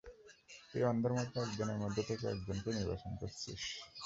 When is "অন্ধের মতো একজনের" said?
0.83-1.77